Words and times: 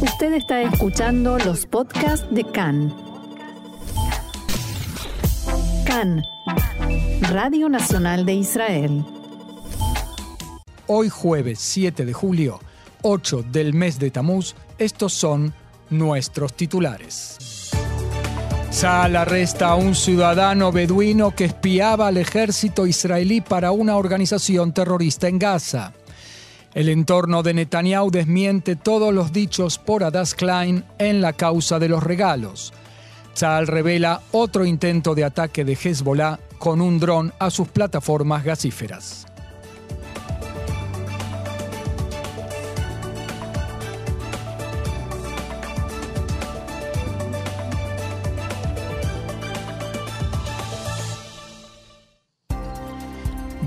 Usted 0.00 0.34
está 0.34 0.60
escuchando 0.60 1.38
los 1.38 1.64
podcasts 1.64 2.26
de 2.30 2.44
CAN. 2.44 2.94
CAN, 5.86 6.22
Radio 7.30 7.70
Nacional 7.70 8.26
de 8.26 8.34
Israel. 8.34 9.04
Hoy 10.86 11.08
jueves 11.08 11.60
7 11.60 12.04
de 12.04 12.12
julio, 12.12 12.60
8 13.02 13.44
del 13.50 13.72
mes 13.72 13.98
de 13.98 14.10
Tamuz, 14.10 14.54
estos 14.76 15.14
son 15.14 15.54
nuestros 15.88 16.52
titulares. 16.52 17.70
Sal 18.70 19.16
arresta 19.16 19.70
a 19.70 19.76
un 19.76 19.94
ciudadano 19.94 20.72
beduino 20.72 21.34
que 21.34 21.46
espiaba 21.46 22.08
al 22.08 22.18
ejército 22.18 22.86
israelí 22.86 23.40
para 23.40 23.72
una 23.72 23.96
organización 23.96 24.74
terrorista 24.74 25.28
en 25.28 25.38
Gaza. 25.38 25.94
El 26.76 26.90
entorno 26.90 27.42
de 27.42 27.54
Netanyahu 27.54 28.10
desmiente 28.10 28.76
todos 28.76 29.14
los 29.14 29.32
dichos 29.32 29.78
por 29.78 30.04
Adas 30.04 30.34
Klein 30.34 30.84
en 30.98 31.22
la 31.22 31.32
causa 31.32 31.78
de 31.78 31.88
los 31.88 32.02
regalos. 32.02 32.74
Tzal 33.32 33.66
revela 33.66 34.20
otro 34.30 34.66
intento 34.66 35.14
de 35.14 35.24
ataque 35.24 35.64
de 35.64 35.72
Hezbollah 35.72 36.38
con 36.58 36.82
un 36.82 37.00
dron 37.00 37.32
a 37.38 37.48
sus 37.48 37.68
plataformas 37.68 38.44
gasíferas. 38.44 39.26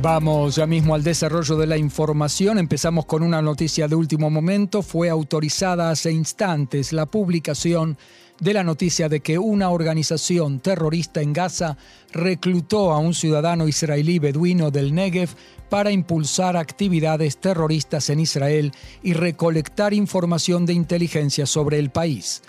Vamos 0.01 0.55
ya 0.55 0.65
mismo 0.65 0.95
al 0.95 1.03
desarrollo 1.03 1.57
de 1.57 1.67
la 1.67 1.77
información. 1.77 2.57
Empezamos 2.57 3.05
con 3.05 3.21
una 3.21 3.41
noticia 3.41 3.85
de 3.89 3.95
último 3.95 4.29
momento. 4.29 4.81
Fue 4.81 5.09
autorizada 5.09 5.89
hace 5.89 6.09
instantes 6.09 6.93
la 6.93 7.05
publicación 7.05 7.97
de 8.39 8.53
la 8.53 8.63
noticia 8.63 9.09
de 9.09 9.19
que 9.19 9.37
una 9.37 9.71
organización 9.71 10.61
terrorista 10.61 11.21
en 11.21 11.33
Gaza 11.33 11.75
reclutó 12.13 12.93
a 12.93 12.99
un 12.99 13.13
ciudadano 13.13 13.67
israelí 13.67 14.19
beduino 14.19 14.71
del 14.71 14.95
Negev 14.95 15.31
para 15.67 15.91
impulsar 15.91 16.55
actividades 16.55 17.37
terroristas 17.37 18.09
en 18.09 18.21
Israel 18.21 18.71
y 19.03 19.11
recolectar 19.11 19.93
información 19.93 20.65
de 20.65 20.73
inteligencia 20.73 21.45
sobre 21.45 21.77
el 21.77 21.89
país. 21.89 22.41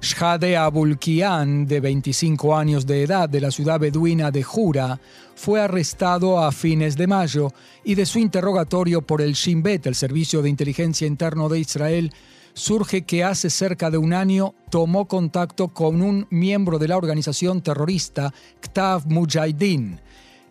Shhade 0.00 0.56
Abulkian, 0.56 1.66
de 1.66 1.80
25 1.80 2.56
años 2.56 2.86
de 2.86 3.02
edad, 3.02 3.28
de 3.28 3.40
la 3.40 3.50
ciudad 3.50 3.80
beduina 3.80 4.30
de 4.30 4.44
Jura, 4.44 5.00
fue 5.34 5.60
arrestado 5.60 6.38
a 6.38 6.52
fines 6.52 6.96
de 6.96 7.08
mayo 7.08 7.52
y 7.82 7.96
de 7.96 8.06
su 8.06 8.20
interrogatorio 8.20 9.02
por 9.02 9.20
el 9.20 9.32
Shin 9.32 9.62
Bet, 9.62 9.86
el 9.86 9.96
Servicio 9.96 10.40
de 10.40 10.50
Inteligencia 10.50 11.06
Interno 11.06 11.48
de 11.48 11.58
Israel, 11.58 12.12
surge 12.54 13.02
que 13.02 13.24
hace 13.24 13.50
cerca 13.50 13.90
de 13.90 13.98
un 13.98 14.12
año 14.12 14.54
tomó 14.70 15.08
contacto 15.08 15.68
con 15.68 16.00
un 16.00 16.28
miembro 16.30 16.78
de 16.78 16.88
la 16.88 16.96
organización 16.96 17.60
terrorista 17.60 18.32
Ktav 18.60 19.06
Mujahideen 19.06 20.00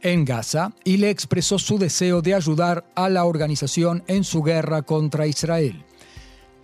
en 0.01 0.25
Gaza 0.25 0.73
y 0.83 0.97
le 0.97 1.09
expresó 1.09 1.57
su 1.57 1.77
deseo 1.77 2.21
de 2.21 2.33
ayudar 2.33 2.85
a 2.95 3.09
la 3.09 3.23
organización 3.23 4.03
en 4.07 4.23
su 4.23 4.43
guerra 4.43 4.81
contra 4.81 5.25
Israel. 5.25 5.86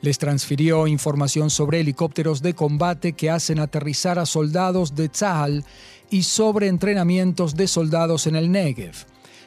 Les 0.03 0.17
transfirió 0.17 0.85
información 0.85 1.49
sobre 1.49 1.79
helicópteros 1.79 2.41
de 2.41 2.53
combate 2.53 3.13
que 3.13 3.29
hacen 3.29 3.57
aterrizar 3.57 4.19
a 4.19 4.25
soldados 4.25 4.95
de 4.95 5.07
Tzahal 5.07 5.63
y 6.09 6.23
sobre 6.23 6.67
entrenamientos 6.67 7.55
de 7.55 7.69
soldados 7.69 8.27
en 8.27 8.35
el 8.35 8.51
Negev. 8.51 8.95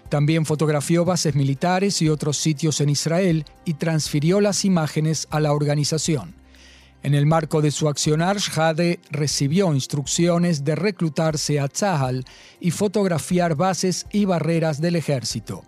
También 0.09 0.47
fotografió 0.47 1.05
bases 1.05 1.35
militares 1.35 2.01
y 2.01 2.09
otros 2.09 2.39
sitios 2.39 2.81
en 2.81 2.89
Israel 2.89 3.45
y 3.67 3.75
transfirió 3.75 4.41
las 4.41 4.65
imágenes 4.65 5.29
a 5.31 5.41
la 5.41 5.53
organización. 5.53 6.35
En 7.03 7.15
el 7.15 7.27
marco 7.27 7.61
de 7.61 7.71
su 7.71 7.87
accionar, 7.87 8.39
Shade 8.39 9.01
recibió 9.11 9.75
instrucciones 9.75 10.65
de 10.65 10.75
reclutarse 10.75 11.61
a 11.61 11.69
Tzahal 11.69 12.25
y 12.61 12.71
fotografiar 12.71 13.57
bases 13.57 14.07
y 14.11 14.25
barreras 14.25 14.81
del 14.81 14.97
ejército. 14.97 15.65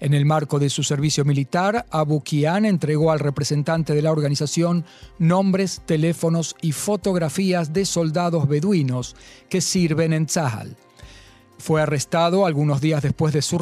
En 0.00 0.14
el 0.14 0.24
marco 0.24 0.60
de 0.60 0.70
su 0.70 0.84
servicio 0.84 1.24
militar, 1.24 1.84
Abu 1.90 2.22
Kian 2.22 2.64
entregó 2.64 3.10
al 3.10 3.18
representante 3.18 3.94
de 3.94 4.02
la 4.02 4.12
organización 4.12 4.84
nombres, 5.18 5.82
teléfonos 5.86 6.54
y 6.62 6.72
fotografías 6.72 7.72
de 7.72 7.84
soldados 7.84 8.46
beduinos 8.46 9.16
que 9.48 9.60
sirven 9.60 10.12
en 10.12 10.26
Tzahal. 10.26 10.76
Fue 11.58 11.82
arrestado 11.82 12.46
algunos 12.46 12.80
días 12.80 13.02
después 13.02 13.34
de 13.34 13.42
su, 13.42 13.58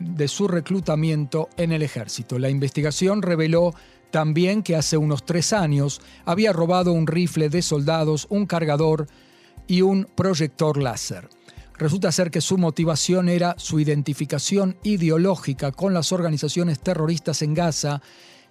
de 0.00 0.28
su 0.28 0.48
reclutamiento 0.48 1.48
en 1.56 1.70
el 1.70 1.82
ejército. 1.82 2.40
La 2.40 2.50
investigación 2.50 3.22
reveló 3.22 3.72
también 4.10 4.64
que 4.64 4.74
hace 4.74 4.96
unos 4.96 5.24
tres 5.24 5.52
años 5.52 6.00
había 6.24 6.52
robado 6.52 6.92
un 6.92 7.06
rifle 7.06 7.50
de 7.50 7.62
soldados, 7.62 8.26
un 8.30 8.46
cargador 8.46 9.06
y 9.68 9.82
un 9.82 10.08
proyector 10.16 10.78
láser. 10.78 11.28
Resulta 11.78 12.10
ser 12.10 12.30
que 12.30 12.40
su 12.40 12.58
motivación 12.58 13.28
era 13.28 13.54
su 13.56 13.78
identificación 13.78 14.76
ideológica 14.82 15.70
con 15.70 15.94
las 15.94 16.10
organizaciones 16.10 16.80
terroristas 16.80 17.40
en 17.42 17.54
Gaza 17.54 18.02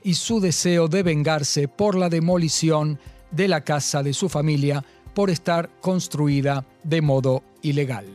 y 0.01 0.13
su 0.13 0.39
deseo 0.39 0.87
de 0.87 1.03
vengarse 1.03 1.67
por 1.67 1.95
la 1.95 2.07
demolición 2.07 2.99
de 3.31 3.49
la 3.49 3.61
casa 3.61 4.01
de 4.01 4.13
su 4.13 4.29
familia 4.29 4.83
por 5.13 5.29
estar 5.29 5.69
construida 5.81 6.65
de 6.83 7.01
modo 7.01 7.43
ilegal. 7.61 8.05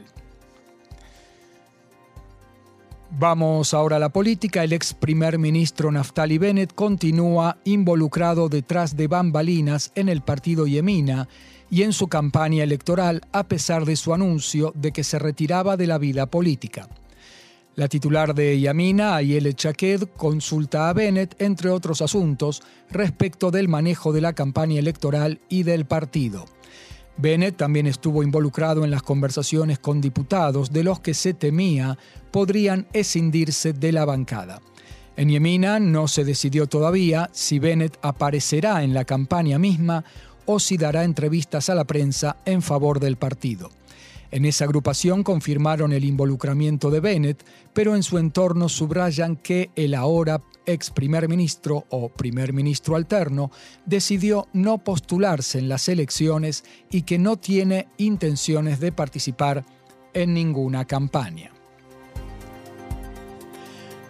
Vamos 3.18 3.74
ahora 3.74 3.96
a 3.96 3.98
la 3.98 4.08
política. 4.08 4.64
El 4.64 4.72
ex 4.72 4.94
primer 4.94 5.38
ministro 5.38 5.92
Naftali 5.92 6.38
Bennett 6.38 6.72
continúa 6.74 7.58
involucrado 7.64 8.48
detrás 8.48 8.96
de 8.96 9.06
bambalinas 9.06 9.92
en 9.94 10.08
el 10.08 10.22
partido 10.22 10.66
Yemina 10.66 11.28
y 11.72 11.84
en 11.84 11.94
su 11.94 12.08
campaña 12.08 12.62
electoral 12.62 13.22
a 13.32 13.48
pesar 13.48 13.86
de 13.86 13.96
su 13.96 14.12
anuncio 14.12 14.74
de 14.76 14.92
que 14.92 15.02
se 15.02 15.18
retiraba 15.18 15.78
de 15.78 15.86
la 15.86 15.96
vida 15.96 16.26
política. 16.26 16.86
La 17.76 17.88
titular 17.88 18.34
de 18.34 18.60
Yamina, 18.60 19.16
Ayele 19.16 19.54
Chaked, 19.54 20.02
consulta 20.14 20.90
a 20.90 20.92
Bennett, 20.92 21.34
entre 21.40 21.70
otros 21.70 22.02
asuntos, 22.02 22.62
respecto 22.90 23.50
del 23.50 23.68
manejo 23.68 24.12
de 24.12 24.20
la 24.20 24.34
campaña 24.34 24.78
electoral 24.78 25.40
y 25.48 25.62
del 25.62 25.86
partido. 25.86 26.44
Bennett 27.16 27.56
también 27.56 27.86
estuvo 27.86 28.22
involucrado 28.22 28.84
en 28.84 28.90
las 28.90 29.02
conversaciones 29.02 29.78
con 29.78 30.02
diputados 30.02 30.72
de 30.72 30.84
los 30.84 31.00
que 31.00 31.14
se 31.14 31.32
temía 31.32 31.96
podrían 32.30 32.86
escindirse 32.92 33.72
de 33.72 33.92
la 33.92 34.04
bancada. 34.04 34.60
En 35.16 35.30
Yemina 35.30 35.78
no 35.78 36.06
se 36.08 36.24
decidió 36.24 36.66
todavía 36.66 37.30
si 37.32 37.58
Bennett 37.58 37.98
aparecerá 38.02 38.82
en 38.82 38.92
la 38.92 39.04
campaña 39.06 39.58
misma 39.58 40.04
o 40.46 40.58
si 40.58 40.76
dará 40.76 41.04
entrevistas 41.04 41.70
a 41.70 41.74
la 41.74 41.84
prensa 41.84 42.36
en 42.44 42.62
favor 42.62 43.00
del 43.00 43.16
partido. 43.16 43.70
En 44.32 44.46
esa 44.46 44.64
agrupación 44.64 45.22
confirmaron 45.22 45.92
el 45.92 46.04
involucramiento 46.04 46.90
de 46.90 47.00
Bennett, 47.00 47.44
pero 47.74 47.94
en 47.94 48.02
su 48.02 48.16
entorno 48.16 48.70
subrayan 48.70 49.36
que 49.36 49.70
el 49.76 49.94
ahora 49.94 50.40
ex 50.64 50.90
primer 50.90 51.28
ministro 51.28 51.84
o 51.90 52.08
primer 52.08 52.54
ministro 52.54 52.96
alterno 52.96 53.50
decidió 53.84 54.48
no 54.54 54.78
postularse 54.78 55.58
en 55.58 55.68
las 55.68 55.88
elecciones 55.88 56.64
y 56.90 57.02
que 57.02 57.18
no 57.18 57.36
tiene 57.36 57.88
intenciones 57.98 58.80
de 58.80 58.92
participar 58.92 59.66
en 60.14 60.32
ninguna 60.32 60.86
campaña. 60.86 61.51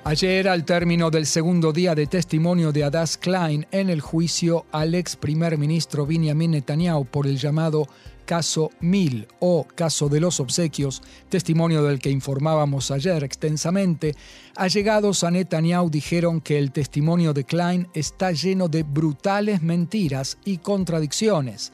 Ayer, 0.04 0.48
al 0.48 0.64
término 0.64 1.12
del 1.12 1.26
segundo 1.26 1.72
día 1.72 1.94
de 1.94 2.08
testimonio 2.08 2.72
de 2.72 2.82
Adas 2.82 3.16
Klein 3.16 3.68
en 3.70 3.88
el 3.88 4.00
juicio 4.00 4.66
al 4.72 4.96
ex 4.96 5.14
primer 5.14 5.56
ministro 5.56 6.04
Benjamin 6.04 6.50
Netanyahu 6.50 7.04
por 7.04 7.28
el 7.28 7.38
llamado 7.38 7.86
caso 8.24 8.72
Mil 8.80 9.28
o 9.38 9.64
caso 9.64 10.08
de 10.08 10.18
los 10.18 10.40
obsequios, 10.40 11.02
testimonio 11.28 11.84
del 11.84 12.00
que 12.00 12.10
informábamos 12.10 12.90
ayer 12.90 13.22
extensamente, 13.22 14.16
allegados 14.56 15.22
a 15.22 15.30
Netanyahu 15.30 15.88
dijeron 15.88 16.40
que 16.40 16.58
el 16.58 16.72
testimonio 16.72 17.32
de 17.32 17.44
Klein 17.44 17.86
está 17.94 18.32
lleno 18.32 18.66
de 18.66 18.82
brutales 18.82 19.62
mentiras 19.62 20.36
y 20.44 20.58
contradicciones 20.58 21.72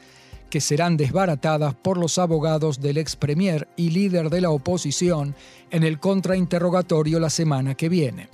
que 0.49 0.61
serán 0.61 0.97
desbaratadas 0.97 1.75
por 1.75 1.97
los 1.97 2.17
abogados 2.17 2.81
del 2.81 2.97
ex 2.97 3.15
premier 3.15 3.67
y 3.75 3.91
líder 3.91 4.29
de 4.29 4.41
la 4.41 4.49
oposición 4.49 5.35
en 5.71 5.83
el 5.83 5.99
contrainterrogatorio 5.99 7.19
la 7.19 7.29
semana 7.29 7.75
que 7.75 7.89
viene. 7.89 8.29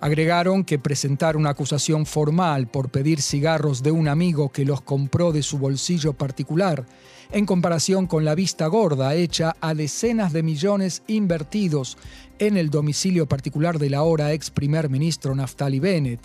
Agregaron 0.00 0.64
que 0.64 0.78
presentar 0.78 1.36
una 1.36 1.50
acusación 1.50 2.04
formal 2.04 2.66
por 2.66 2.90
pedir 2.90 3.22
cigarros 3.22 3.82
de 3.82 3.92
un 3.92 4.08
amigo 4.08 4.50
que 4.50 4.66
los 4.66 4.82
compró 4.82 5.32
de 5.32 5.42
su 5.42 5.58
bolsillo 5.58 6.12
particular, 6.12 6.84
en 7.32 7.46
comparación 7.46 8.06
con 8.06 8.24
la 8.24 8.34
vista 8.34 8.66
gorda 8.66 9.14
hecha 9.14 9.56
a 9.60 9.74
decenas 9.74 10.32
de 10.32 10.42
millones 10.42 11.02
invertidos 11.06 11.96
en 12.38 12.58
el 12.58 12.68
domicilio 12.68 13.26
particular 13.26 13.78
del 13.78 13.94
ahora 13.94 14.32
ex 14.32 14.50
primer 14.50 14.90
ministro 14.90 15.34
Naftali 15.34 15.80
Bennett 15.80 16.20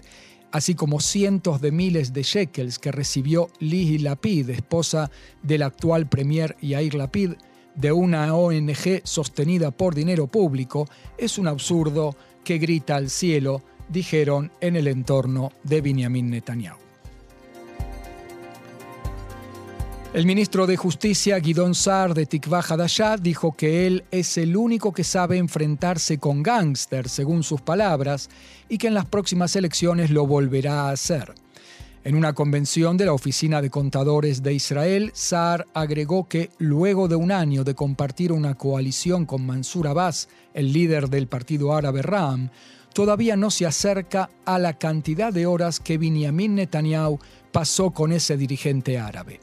así 0.52 0.76
como 0.76 1.00
cientos 1.00 1.62
de 1.62 1.72
miles 1.72 2.14
de 2.14 2.24
shekels 2.24 2.80
que 2.80 2.92
recibió 2.92 3.50
Lihi 3.60 4.00
Lapid, 4.00 4.50
esposa 4.50 5.10
del 5.42 5.64
actual 5.64 6.08
premier 6.08 6.56
Yair 6.62 6.96
Lapid, 6.96 7.34
de 7.76 7.92
una 7.92 8.36
ONG 8.36 9.02
sostenida 9.04 9.72
por 9.72 9.96
dinero 9.96 10.28
público, 10.28 10.88
es 11.18 11.38
un 11.38 11.48
absurdo 11.48 12.16
que 12.44 12.58
grita 12.58 12.96
al 12.96 13.10
cielo, 13.10 13.62
dijeron 13.90 14.52
en 14.62 14.76
el 14.76 14.88
entorno 14.88 15.52
de 15.64 15.82
Benjamin 15.82 16.30
Netanyahu. 16.30 16.91
El 20.14 20.26
ministro 20.26 20.68
de 20.68 20.76
Justicia, 20.76 21.40
Guidón 21.40 21.74
Sar 21.74 22.14
de 22.14 22.26
Tikva 22.26 22.60
Hadashah, 22.60 23.16
dijo 23.16 23.54
que 23.54 23.88
él 23.88 24.04
es 24.12 24.38
el 24.38 24.58
único 24.58 24.92
que 24.92 25.06
sabe 25.06 25.38
enfrentarse 25.38 26.18
con 26.18 26.44
gángsters, 26.44 27.14
según 27.14 27.44
sus 27.44 27.62
palabras, 27.62 28.30
y 28.68 28.78
que 28.78 28.88
en 28.88 28.94
las 28.94 29.06
próximas 29.06 29.56
elecciones 29.56 30.10
lo 30.10 30.28
volverá 30.28 30.82
a 30.82 30.92
hacer. 30.92 31.34
En 32.04 32.16
una 32.16 32.34
convención 32.34 32.98
de 32.98 33.06
la 33.06 33.14
Oficina 33.14 33.62
de 33.62 33.70
Contadores 33.70 34.44
de 34.44 34.54
Israel, 34.54 35.12
Saar 35.14 35.66
agregó 35.74 36.28
que 36.28 36.50
luego 36.58 37.08
de 37.08 37.16
un 37.16 37.32
año 37.32 37.64
de 37.64 37.74
compartir 37.74 38.34
una 38.34 38.56
coalición 38.56 39.26
con 39.26 39.46
Mansur 39.46 39.88
Abbas, 39.88 40.28
el 40.54 40.74
líder 40.74 41.10
del 41.10 41.28
partido 41.28 41.74
árabe 41.74 42.02
Ram, 42.02 42.50
todavía 42.94 43.38
no 43.38 43.50
se 43.50 43.66
acerca 43.66 44.30
a 44.44 44.60
la 44.60 44.74
cantidad 44.74 45.32
de 45.32 45.46
horas 45.46 45.80
que 45.80 45.98
Benjamin 45.98 46.56
Netanyahu 46.56 47.18
pasó 47.54 47.92
con 47.92 48.12
ese 48.12 48.36
dirigente 48.36 49.00
árabe. 49.00 49.40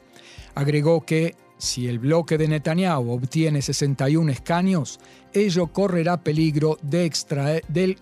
Agregó 0.59 1.05
que 1.05 1.35
si 1.57 1.87
el 1.87 1.99
bloque 1.99 2.37
de 2.37 2.49
Netanyahu 2.49 3.11
obtiene 3.11 3.61
61 3.61 4.29
escaños, 4.29 4.99
ello 5.31 5.67
correrá 5.67 6.21
peligro 6.21 6.77
de 6.81 7.05
extraer 7.05 7.63
del 7.69 7.97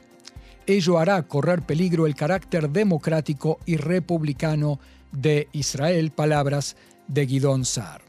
ello 0.66 0.98
hará 0.98 1.22
correr 1.22 1.62
peligro 1.62 2.08
el 2.08 2.16
carácter 2.16 2.72
democrático 2.72 3.60
y 3.68 3.78
republicano 3.78 4.80
de 5.12 5.50
Israel, 5.52 6.10
palabras 6.10 6.76
de 7.08 7.28
Guidón 7.28 7.64
Sar. 7.64 8.02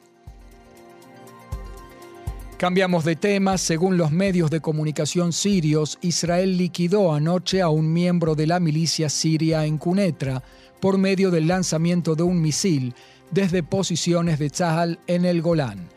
Cambiamos 2.57 3.05
de 3.05 3.17
tema. 3.17 3.59
Según 3.59 3.99
los 3.99 4.13
medios 4.13 4.51
de 4.51 4.61
comunicación 4.61 5.35
sirios, 5.35 5.99
Israel 6.01 6.57
liquidó 6.57 7.13
anoche 7.13 7.61
a 7.61 7.69
un 7.69 7.93
miembro 7.93 8.35
de 8.35 8.47
la 8.47 8.61
milicia 8.61 9.11
siria 9.11 9.67
en 9.67 9.77
Cunetra 9.77 10.43
por 10.81 10.97
medio 10.97 11.31
del 11.31 11.49
lanzamiento 11.49 12.15
de 12.15 12.23
un 12.23 12.41
misil 12.41 12.95
desde 13.31 13.63
posiciones 13.63 14.39
de 14.39 14.51
Tzahal 14.51 14.99
en 15.07 15.25
el 15.25 15.43
Golán. 15.43 15.89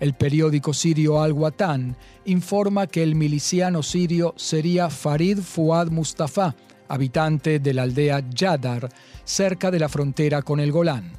El 0.00 0.14
periódico 0.14 0.72
sirio 0.72 1.20
Al-Watan 1.22 1.96
informa 2.24 2.86
que 2.86 3.02
el 3.02 3.14
miliciano 3.14 3.82
sirio 3.82 4.34
sería 4.36 4.88
Farid 4.88 5.38
Fuad 5.38 5.88
Mustafa, 5.88 6.54
habitante 6.88 7.58
de 7.58 7.74
la 7.74 7.82
aldea 7.82 8.24
Yadar, 8.30 8.88
cerca 9.24 9.70
de 9.70 9.78
la 9.78 9.88
frontera 9.88 10.42
con 10.42 10.58
el 10.58 10.72
Golán. 10.72 11.12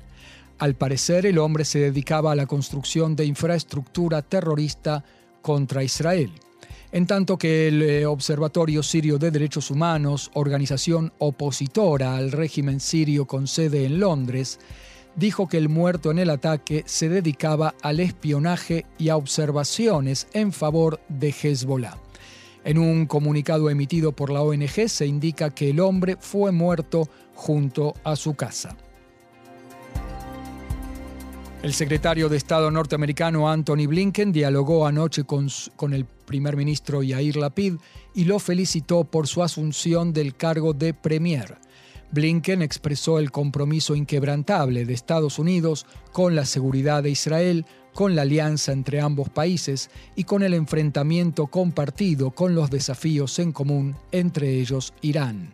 Al 0.57 0.75
parecer, 0.75 1.25
el 1.25 1.38
hombre 1.38 1.65
se 1.65 1.79
dedicaba 1.79 2.31
a 2.31 2.35
la 2.35 2.45
construcción 2.45 3.15
de 3.15 3.25
infraestructura 3.25 4.21
terrorista 4.21 5.03
contra 5.41 5.83
Israel. 5.83 6.31
En 6.91 7.07
tanto 7.07 7.38
que 7.38 7.67
el 7.67 7.81
eh, 7.81 8.06
Observatorio 8.06 8.83
Sirio 8.83 9.17
de 9.17 9.31
Derechos 9.31 9.71
Humanos, 9.71 10.29
organización 10.33 11.13
opositora 11.19 12.17
al 12.17 12.31
régimen 12.31 12.79
sirio 12.79 13.25
con 13.25 13.47
sede 13.47 13.85
en 13.85 14.00
Londres, 14.00 14.59
dijo 15.15 15.47
que 15.47 15.57
el 15.57 15.69
muerto 15.69 16.11
en 16.11 16.19
el 16.19 16.29
ataque 16.29 16.83
se 16.85 17.09
dedicaba 17.09 17.75
al 17.81 17.99
espionaje 17.99 18.85
y 18.97 19.09
a 19.09 19.17
observaciones 19.17 20.27
en 20.33 20.51
favor 20.51 20.99
de 21.09 21.29
Hezbollah. 21.29 21.97
En 22.63 22.77
un 22.77 23.07
comunicado 23.07 23.69
emitido 23.69 24.11
por 24.11 24.29
la 24.29 24.41
ONG 24.41 24.87
se 24.87 25.07
indica 25.07 25.49
que 25.49 25.71
el 25.71 25.79
hombre 25.79 26.17
fue 26.19 26.51
muerto 26.51 27.09
junto 27.33 27.95
a 28.03 28.15
su 28.15 28.35
casa. 28.35 28.75
El 31.63 31.73
secretario 31.73 32.27
de 32.27 32.37
Estado 32.37 32.71
norteamericano 32.71 33.47
Anthony 33.47 33.85
Blinken 33.87 34.31
dialogó 34.31 34.87
anoche 34.87 35.25
con, 35.25 35.47
con, 35.75 35.93
el 35.93 36.05
primer 36.05 36.55
ministro 36.55 37.03
Yair 37.03 37.35
Lapid 37.37 37.75
y 38.15 38.23
lo 38.23 38.39
felicitó 38.39 39.03
por 39.03 39.27
su 39.27 39.43
asunción 39.43 40.11
del 40.11 40.35
cargo 40.35 40.73
de 40.73 40.95
premier. 40.95 41.57
Blinken 42.11 42.61
expresó 42.61 43.19
el 43.19 43.31
compromiso 43.31 43.95
inquebrantable 43.95 44.85
de 44.85 44.93
Estados 44.93 45.39
Unidos 45.39 45.85
con 46.11 46.35
la 46.35 46.45
seguridad 46.45 47.03
de 47.03 47.11
Israel, 47.11 47.65
con 47.93 48.15
la 48.15 48.23
alianza 48.23 48.73
entre 48.73 48.99
ambos 48.99 49.29
países 49.29 49.89
y 50.15 50.25
con 50.25 50.43
el 50.43 50.53
enfrentamiento 50.53 51.47
compartido 51.47 52.31
con 52.31 52.53
los 52.53 52.69
desafíos 52.69 53.39
en 53.39 53.53
común, 53.53 53.95
entre 54.11 54.59
ellos 54.59 54.93
Irán. 55.01 55.53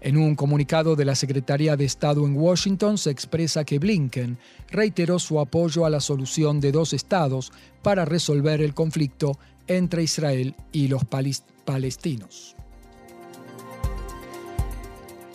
En 0.00 0.16
un 0.16 0.34
comunicado 0.34 0.96
de 0.96 1.04
la 1.04 1.14
Secretaría 1.14 1.76
de 1.76 1.84
Estado 1.84 2.24
en 2.24 2.34
Washington 2.34 2.96
se 2.96 3.10
expresa 3.10 3.64
que 3.64 3.78
Blinken 3.78 4.38
reiteró 4.70 5.18
su 5.18 5.38
apoyo 5.38 5.84
a 5.84 5.90
la 5.90 6.00
solución 6.00 6.60
de 6.60 6.72
dos 6.72 6.94
estados 6.94 7.52
para 7.82 8.06
resolver 8.06 8.62
el 8.62 8.72
conflicto 8.72 9.38
entre 9.66 10.02
Israel 10.02 10.54
y 10.72 10.88
los 10.88 11.02
palestinos. 11.04 12.56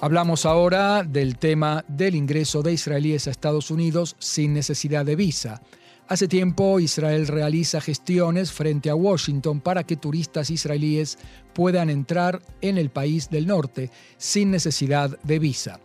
Hablamos 0.06 0.46
ahora 0.46 1.02
del 1.02 1.36
tema 1.40 1.84
del 1.88 2.14
ingreso 2.14 2.62
de 2.62 2.72
israelíes 2.72 3.26
a 3.26 3.32
Estados 3.32 3.72
Unidos 3.72 4.16
sin 4.20 4.54
necesidad 4.54 5.04
de 5.04 5.16
visa. 5.16 5.64
Hace 6.08 6.28
tiempo 6.28 6.80
Israel 6.80 7.26
realiza 7.26 7.82
gestiones 7.82 8.52
frente 8.52 8.92
a 8.92 8.96
Washington 8.96 9.62
para 9.62 9.84
que 9.84 9.98
turistas 9.98 10.52
israelíes 10.52 11.18
puedan 11.56 11.90
entrar 11.90 12.40
en 12.62 12.78
el 12.78 12.92
país 12.92 13.32
del 13.32 13.48
norte 13.48 13.90
sin 14.18 14.52
necesidad 14.52 15.18
de 15.24 15.40
visa. 15.40 15.80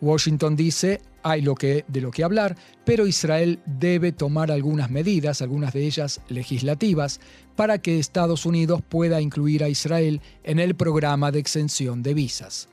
Washington 0.00 0.54
dice, 0.54 1.00
hay 1.24 1.40
de 1.40 2.00
lo 2.00 2.12
que 2.12 2.22
hablar, 2.22 2.56
pero 2.84 3.08
Israel 3.08 3.58
debe 3.66 4.12
tomar 4.12 4.52
algunas 4.52 4.88
medidas, 4.88 5.42
algunas 5.42 5.72
de 5.72 5.84
ellas 5.84 6.20
legislativas, 6.28 7.18
para 7.56 7.78
que 7.78 7.98
Estados 7.98 8.46
Unidos 8.46 8.82
pueda 8.88 9.20
incluir 9.20 9.64
a 9.64 9.68
Israel 9.68 10.20
en 10.44 10.60
el 10.60 10.76
programa 10.76 11.32
de 11.32 11.40
exención 11.40 12.04
de 12.04 12.14
visas. 12.14 12.68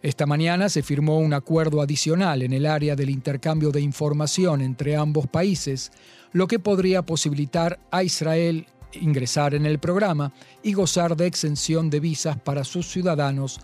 Esta 0.00 0.26
mañana 0.26 0.68
se 0.68 0.82
firmó 0.82 1.18
un 1.18 1.34
acuerdo 1.34 1.82
adicional 1.82 2.42
en 2.42 2.52
el 2.52 2.66
área 2.66 2.94
del 2.94 3.10
intercambio 3.10 3.72
de 3.72 3.80
información 3.80 4.60
entre 4.60 4.96
ambos 4.96 5.26
países, 5.26 5.90
lo 6.32 6.46
que 6.46 6.60
podría 6.60 7.02
posibilitar 7.02 7.80
a 7.90 8.04
Israel 8.04 8.66
ingresar 8.92 9.54
en 9.54 9.66
el 9.66 9.78
programa 9.78 10.32
y 10.62 10.72
gozar 10.72 11.16
de 11.16 11.26
exención 11.26 11.90
de 11.90 12.00
visas 12.00 12.38
para 12.38 12.64
sus 12.64 12.86
ciudadanos. 12.86 13.60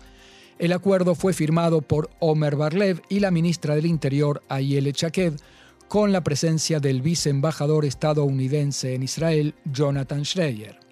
El 0.59 0.73
acuerdo 0.73 1.15
fue 1.15 1.33
firmado 1.33 1.81
por 1.81 2.09
Omer 2.19 2.55
Barlev 2.55 3.01
y 3.09 3.19
la 3.19 3.31
ministra 3.31 3.75
del 3.75 3.85
Interior, 3.85 4.43
Ayele 4.49 4.93
Chaked, 4.93 5.35
con 5.87 6.11
la 6.11 6.23
presencia 6.23 6.79
del 6.79 7.01
viceembajador 7.01 7.85
estadounidense 7.85 8.93
en 8.93 9.03
Israel, 9.03 9.53
Jonathan 9.65 10.25
Schreier. 10.25 10.84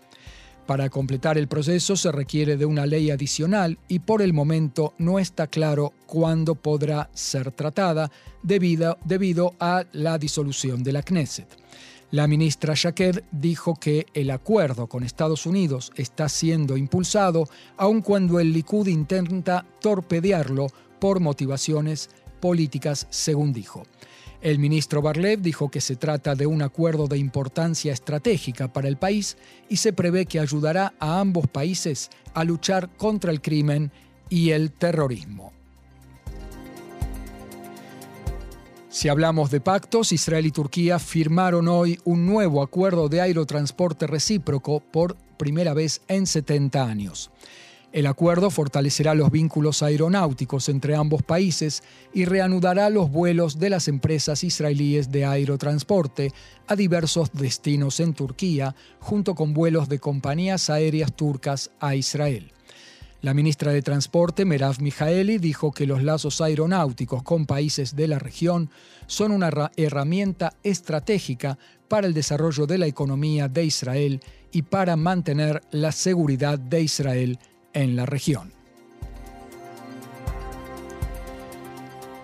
Para 0.65 0.89
completar 0.89 1.37
el 1.37 1.47
proceso 1.47 1.97
se 1.97 2.11
requiere 2.11 2.55
de 2.55 2.65
una 2.65 2.85
ley 2.85 3.11
adicional 3.11 3.77
y 3.89 3.99
por 3.99 4.21
el 4.21 4.31
momento 4.31 4.93
no 4.97 5.19
está 5.19 5.47
claro 5.47 5.91
cuándo 6.05 6.55
podrá 6.55 7.09
ser 7.13 7.51
tratada 7.51 8.09
debido, 8.43 8.97
debido 9.03 9.55
a 9.59 9.83
la 9.91 10.17
disolución 10.17 10.81
de 10.83 10.93
la 10.93 11.03
Knesset. 11.03 11.47
La 12.11 12.27
ministra 12.27 12.75
Shaked 12.75 13.23
dijo 13.31 13.75
que 13.75 14.05
el 14.13 14.29
acuerdo 14.29 14.87
con 14.87 15.03
Estados 15.03 15.45
Unidos 15.45 15.91
está 15.95 16.29
siendo 16.29 16.77
impulsado 16.77 17.49
aun 17.75 18.01
cuando 18.01 18.39
el 18.39 18.53
Likud 18.53 18.87
intenta 18.87 19.65
torpedearlo 19.81 20.67
por 20.99 21.19
motivaciones 21.19 22.09
políticas, 22.39 23.07
según 23.09 23.51
dijo. 23.51 23.83
El 24.43 24.59
ministro 24.59 25.01
Barlev 25.01 25.39
dijo 25.39 25.71
que 25.71 25.79
se 25.79 25.95
trata 25.95 26.35
de 26.35 26.45
un 26.45 26.61
acuerdo 26.61 27.07
de 27.07 27.17
importancia 27.17 27.93
estratégica 27.93 28.73
para 28.73 28.89
el 28.89 28.97
país 28.97 29.37
y 29.69 29.77
se 29.77 29.93
prevé 29.93 30.25
que 30.25 30.41
ayudará 30.41 30.93
a 30.99 31.21
ambos 31.21 31.47
países 31.47 32.09
a 32.33 32.43
luchar 32.43 32.89
contra 32.97 33.31
el 33.31 33.41
crimen 33.41 33.89
y 34.27 34.49
el 34.49 34.73
terrorismo. 34.73 35.53
Si 38.89 39.07
hablamos 39.07 39.49
de 39.49 39.61
pactos, 39.61 40.11
Israel 40.11 40.45
y 40.45 40.51
Turquía 40.51 40.99
firmaron 40.99 41.69
hoy 41.69 41.97
un 42.03 42.25
nuevo 42.25 42.61
acuerdo 42.61 43.07
de 43.07 43.21
aerotransporte 43.21 44.07
recíproco 44.07 44.81
por 44.81 45.15
primera 45.37 45.73
vez 45.73 46.01
en 46.09 46.27
70 46.27 46.83
años. 46.83 47.31
El 47.93 48.07
acuerdo 48.07 48.49
fortalecerá 48.49 49.13
los 49.13 49.29
vínculos 49.29 49.83
aeronáuticos 49.83 50.67
entre 50.67 50.95
ambos 50.95 51.21
países 51.21 51.83
y 52.11 52.25
reanudará 52.25 52.89
los 52.89 53.11
vuelos 53.11 53.59
de 53.59 53.69
las 53.69 53.87
empresas 53.87 54.43
israelíes 54.43 55.11
de 55.11 55.25
aerotransporte 55.25 56.33
a 56.65 56.75
diversos 56.75 57.31
destinos 57.33 57.99
en 57.99 58.15
Turquía, 58.15 58.75
junto 58.99 59.35
con 59.35 59.53
vuelos 59.53 59.89
de 59.89 59.99
compañías 59.99 60.71
aéreas 60.71 61.13
turcas 61.13 61.69
a 61.79 61.93
Israel. 61.93 62.51
La 63.21 63.35
ministra 63.35 63.71
de 63.71 63.83
Transporte, 63.83 64.43
Merav 64.43 64.81
Mijaeli, 64.81 65.37
dijo 65.37 65.71
que 65.71 65.85
los 65.85 66.01
lazos 66.01 66.41
aeronáuticos 66.41 67.21
con 67.21 67.45
países 67.45 67.95
de 67.95 68.07
la 68.07 68.17
región 68.17 68.71
son 69.05 69.31
una 69.31 69.51
herramienta 69.77 70.53
estratégica 70.63 71.59
para 71.87 72.07
el 72.07 72.15
desarrollo 72.15 72.65
de 72.65 72.79
la 72.79 72.87
economía 72.87 73.47
de 73.47 73.65
Israel 73.65 74.19
y 74.51 74.63
para 74.63 74.95
mantener 74.95 75.61
la 75.69 75.91
seguridad 75.91 76.57
de 76.57 76.81
Israel 76.81 77.39
en 77.73 77.95
la 77.95 78.05
región. 78.05 78.51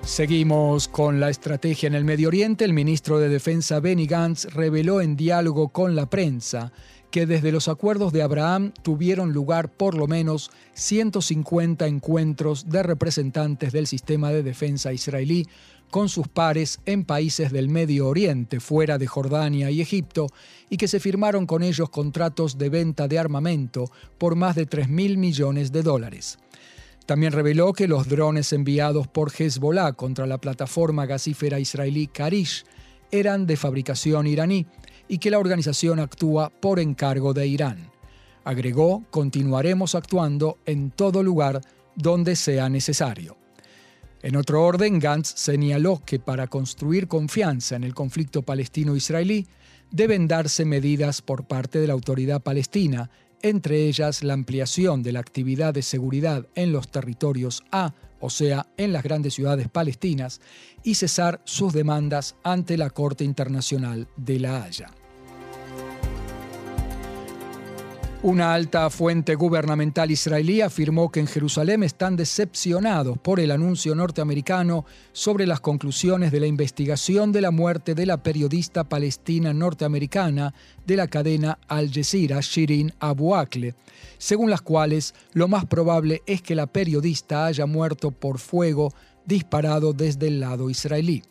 Seguimos 0.03 0.88
con 0.88 1.20
la 1.20 1.29
estrategia 1.29 1.88
en 1.88 1.94
el 1.94 2.03
Medio 2.03 2.29
Oriente. 2.29 2.65
El 2.65 2.74
ministro 2.74 3.20
de 3.20 3.29
Defensa 3.29 3.79
Benny 3.79 4.08
Gantz 4.08 4.46
reveló 4.46 5.01
en 5.01 5.15
diálogo 5.15 5.70
con 5.70 5.96
la 5.96 6.10
prensa 6.10 6.72
que 7.12 7.25
desde 7.25 7.51
los 7.51 7.68
acuerdos 7.68 8.13
de 8.13 8.22
Abraham 8.22 8.72
tuvieron 8.82 9.34
lugar 9.34 9.72
por 9.72 9.96
lo 9.96 10.08
menos 10.08 10.51
150 10.74 11.88
encuentros 11.88 12.70
de 12.70 12.84
representantes 12.84 13.72
del 13.72 13.88
sistema 13.88 14.32
de 14.32 14.44
defensa 14.44 14.94
israelí 14.94 15.48
con 15.89 16.10
sus 16.10 16.27
pares 16.27 16.79
en 16.86 17.03
países 17.03 17.51
del 17.51 17.69
Medio 17.69 18.08
Oriente, 18.08 18.60
fuera 18.60 18.98
de 18.98 19.08
Jordania 19.08 19.72
y 19.72 19.81
Egipto, 19.81 20.27
y 20.69 20.77
que 20.77 20.88
se 20.88 21.00
firmaron 21.00 21.46
con 21.46 21.63
ellos 21.63 21.89
contratos 21.89 22.58
de 22.58 22.69
venta 22.69 23.08
de 23.08 23.19
armamento 23.19 23.91
por 24.17 24.36
más 24.36 24.55
de 24.55 24.65
3 24.65 24.89
mil 24.89 25.17
millones 25.17 25.72
de 25.72 25.84
dólares. 25.84 26.38
También 27.05 27.31
reveló 27.31 27.74
que 27.74 27.88
los 27.88 28.08
drones 28.08 28.53
enviados 28.53 29.08
por 29.08 29.31
Hezbollah 29.36 29.93
contra 29.93 30.27
la 30.27 30.38
plataforma 30.38 31.08
gasífera 31.08 31.60
israelí 31.60 32.05
Karish 32.05 32.65
eran 33.10 33.48
de 33.48 33.58
fabricación 33.58 34.27
iraní 34.27 34.67
y 35.08 35.17
que 35.17 35.31
la 35.31 35.39
organización 35.39 36.00
actúa 36.00 36.51
por 36.51 36.79
encargo 36.79 37.34
de 37.34 37.48
Irán. 37.48 37.89
Agregó, 38.43 39.03
continuaremos 39.10 39.96
actuando 39.96 40.60
en 40.67 40.91
todo 40.91 41.24
lugar 41.24 41.62
donde 41.96 42.36
sea 42.36 42.69
necesario. 42.69 43.38
En 44.22 44.36
otro 44.36 44.66
orden, 44.66 45.00
Gantz 45.00 45.34
señaló 45.36 46.02
que 46.06 46.20
para 46.20 46.48
construir 46.48 47.08
confianza 47.08 47.78
en 47.78 47.86
el 47.86 47.94
conflicto 47.94 48.42
palestino-israelí 48.42 49.48
deben 49.92 50.28
darse 50.28 50.66
medidas 50.66 51.22
por 51.22 51.48
parte 51.48 51.80
de 51.80 51.88
la 51.88 51.94
autoridad 51.94 52.42
palestina, 52.42 53.10
entre 53.42 53.88
ellas 53.88 54.22
la 54.22 54.34
ampliación 54.34 55.04
de 55.04 55.14
la 55.14 55.22
actividad 55.22 55.74
de 55.74 55.82
seguridad 55.82 56.48
en 56.56 56.74
los 56.74 56.92
territorios 56.92 57.64
A, 57.72 57.94
o 58.20 58.30
sea, 58.30 58.68
en 58.76 58.92
las 58.92 59.04
grandes 59.04 59.34
ciudades 59.34 59.70
palestinas, 59.70 60.42
y 60.84 60.96
cesar 60.96 61.42
sus 61.46 61.72
demandas 61.72 62.36
ante 62.44 62.78
la 62.78 62.90
Corte 62.90 63.24
Internacional 63.24 64.10
de 64.18 64.40
la 64.40 64.64
Haya. 64.64 64.92
Una 68.22 68.54
alta 68.54 68.90
fuente 68.90 69.34
gubernamental 69.36 70.12
israelí 70.12 70.60
afirmó 70.60 71.10
que 71.10 71.22
en 71.22 71.28
Jerusalén 71.28 71.84
están 71.84 72.18
decepcionados 72.18 73.18
por 73.18 73.40
el 73.40 73.50
anuncio 73.50 73.96
norteamericano 73.96 74.84
sobre 75.14 75.48
las 75.48 75.62
conclusiones 75.62 76.30
de 76.34 76.42
la 76.42 76.48
investigación 76.48 77.32
de 77.32 77.40
la 77.40 77.52
muerte 77.52 77.96
de 77.96 78.06
la 78.06 78.22
periodista 78.22 78.84
palestina 78.84 79.54
norteamericana 79.54 80.54
de 80.86 80.98
la 80.98 81.08
cadena 81.08 81.60
Al 81.70 81.94
Jazeera, 81.94 82.42
Shirin 82.42 82.94
Abu 83.00 83.36
Akleh, 83.36 83.76
según 84.18 84.50
las 84.50 84.62
cuales 84.62 85.16
lo 85.32 85.48
más 85.48 85.66
probable 85.66 86.22
es 86.26 86.42
que 86.42 86.56
la 86.56 86.68
periodista 86.68 87.46
haya 87.46 87.66
muerto 87.68 88.12
por 88.12 88.40
fuego 88.40 88.94
disparado 89.26 89.94
desde 89.94 90.28
el 90.28 90.42
lado 90.42 90.70
israelí. 90.70 91.24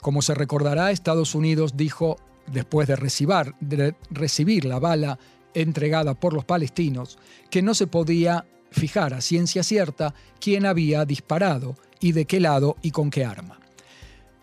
Como 0.00 0.20
se 0.20 0.34
recordará, 0.34 0.90
Estados 0.90 1.36
Unidos 1.36 1.76
dijo, 1.76 2.16
después 2.48 2.88
de 2.88 2.96
recibir, 2.96 3.54
de 3.60 3.94
recibir 4.10 4.64
la 4.64 4.80
bala 4.80 5.16
entregada 5.54 6.14
por 6.14 6.32
los 6.32 6.44
palestinos, 6.44 7.18
que 7.50 7.62
no 7.62 7.74
se 7.74 7.86
podía 7.86 8.46
fijar 8.70 9.14
a 9.14 9.20
ciencia 9.20 9.62
cierta 9.62 10.14
quién 10.40 10.66
había 10.66 11.04
disparado 11.04 11.76
y 12.00 12.12
de 12.12 12.26
qué 12.26 12.40
lado 12.40 12.76
y 12.82 12.90
con 12.90 13.10
qué 13.10 13.24
arma. 13.24 13.58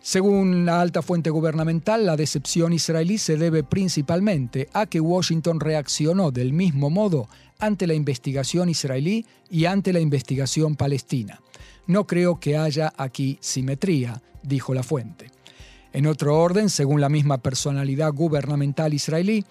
Según 0.00 0.64
la 0.64 0.80
alta 0.80 1.02
fuente 1.02 1.30
gubernamental, 1.30 2.06
la 2.06 2.16
decepción 2.16 2.72
israelí 2.72 3.18
se 3.18 3.36
debe 3.36 3.64
principalmente 3.64 4.68
a 4.72 4.86
que 4.86 5.00
Washington 5.00 5.58
reaccionó 5.58 6.30
del 6.30 6.52
mismo 6.52 6.90
modo 6.90 7.28
ante 7.58 7.88
la 7.88 7.94
investigación 7.94 8.68
israelí 8.68 9.26
y 9.50 9.64
ante 9.64 9.92
la 9.92 9.98
investigación 9.98 10.76
palestina. 10.76 11.40
No 11.88 12.06
creo 12.06 12.38
que 12.38 12.56
haya 12.56 12.92
aquí 12.96 13.38
simetría, 13.40 14.22
dijo 14.44 14.74
la 14.74 14.84
fuente. 14.84 15.32
En 15.92 16.06
otro 16.06 16.38
orden, 16.38 16.68
según 16.68 17.00
la 17.00 17.08
misma 17.08 17.38
personalidad 17.38 18.12
gubernamental 18.12 18.94
israelí, 18.94 19.44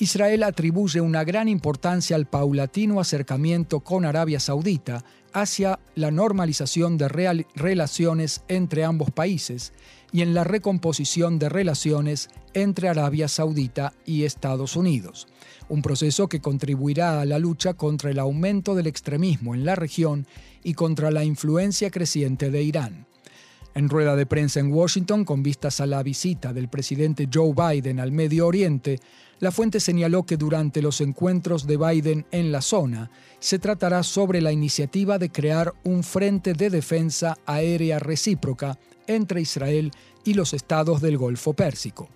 Israel 0.00 0.44
atribuye 0.44 1.00
una 1.00 1.24
gran 1.24 1.48
importancia 1.48 2.14
al 2.14 2.26
paulatino 2.26 3.00
acercamiento 3.00 3.80
con 3.80 4.04
Arabia 4.04 4.38
Saudita 4.38 5.04
hacia 5.32 5.80
la 5.96 6.12
normalización 6.12 6.96
de 6.98 7.08
relaciones 7.08 8.42
entre 8.46 8.84
ambos 8.84 9.10
países 9.10 9.72
y 10.12 10.22
en 10.22 10.34
la 10.34 10.44
recomposición 10.44 11.40
de 11.40 11.48
relaciones 11.48 12.28
entre 12.54 12.88
Arabia 12.88 13.26
Saudita 13.26 13.92
y 14.06 14.22
Estados 14.22 14.76
Unidos, 14.76 15.26
un 15.68 15.82
proceso 15.82 16.28
que 16.28 16.40
contribuirá 16.40 17.20
a 17.20 17.24
la 17.24 17.40
lucha 17.40 17.74
contra 17.74 18.10
el 18.10 18.20
aumento 18.20 18.76
del 18.76 18.86
extremismo 18.86 19.54
en 19.54 19.64
la 19.64 19.74
región 19.74 20.26
y 20.62 20.74
contra 20.74 21.10
la 21.10 21.24
influencia 21.24 21.90
creciente 21.90 22.50
de 22.50 22.62
Irán. 22.62 23.07
En 23.74 23.88
rueda 23.88 24.16
de 24.16 24.26
prensa 24.26 24.60
en 24.60 24.72
Washington, 24.72 25.24
con 25.24 25.42
vistas 25.42 25.80
a 25.80 25.86
la 25.86 26.02
visita 26.02 26.52
del 26.52 26.68
presidente 26.68 27.28
Joe 27.32 27.52
Biden 27.54 28.00
al 28.00 28.12
Medio 28.12 28.46
Oriente, 28.46 28.98
la 29.40 29.52
fuente 29.52 29.78
señaló 29.78 30.24
que 30.24 30.36
durante 30.36 30.82
los 30.82 31.00
encuentros 31.00 31.66
de 31.66 31.76
Biden 31.76 32.26
en 32.32 32.50
la 32.50 32.60
zona 32.60 33.10
se 33.38 33.58
tratará 33.58 34.02
sobre 34.02 34.40
la 34.40 34.50
iniciativa 34.50 35.18
de 35.18 35.30
crear 35.30 35.74
un 35.84 36.02
frente 36.02 36.54
de 36.54 36.70
defensa 36.70 37.38
aérea 37.46 38.00
recíproca 38.00 38.78
entre 39.06 39.40
Israel 39.40 39.92
y 40.24 40.34
los 40.34 40.54
estados 40.54 41.00
del 41.00 41.16
Golfo 41.16 41.52
Pérsico. 41.52 42.08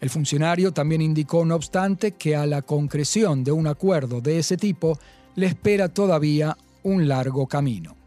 El 0.00 0.10
funcionario 0.10 0.72
también 0.72 1.02
indicó, 1.02 1.44
no 1.44 1.54
obstante, 1.54 2.12
que 2.12 2.34
a 2.34 2.46
la 2.46 2.62
concreción 2.62 3.44
de 3.44 3.52
un 3.52 3.66
acuerdo 3.66 4.20
de 4.20 4.38
ese 4.38 4.56
tipo 4.56 4.98
le 5.34 5.46
espera 5.46 5.88
todavía 5.88 6.56
un 6.82 7.08
largo 7.08 7.46
camino. 7.46 8.03